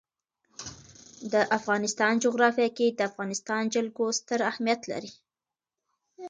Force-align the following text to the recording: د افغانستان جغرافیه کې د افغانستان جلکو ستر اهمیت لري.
د 1.33 1.35
افغانستان 1.57 2.13
جغرافیه 2.23 2.69
کې 2.77 2.87
د 2.91 2.99
افغانستان 3.09 3.61
جلکو 3.75 4.05
ستر 4.19 4.39
اهمیت 4.51 4.81
لري. 4.91 5.11